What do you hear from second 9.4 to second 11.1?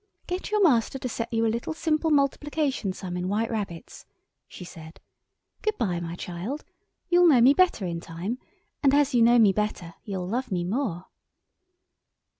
better you'll love me more."